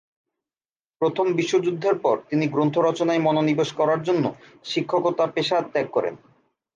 প্রথম 1.01 1.25
বিশ্ব 1.33 1.53
যুদ্ধের 1.59 1.95
পর 1.99 2.15
তিনি 2.29 2.45
গ্রন্থ 2.47 2.75
রচনায় 2.79 3.21
মনোনিবেশ 3.21 3.69
করার 3.73 3.99
জন্য 4.03 4.25
শিক্ষকতা 4.65 5.25
পেশা 5.27 5.57
ত্যাগ 5.73 5.87
করেন। 5.91 6.15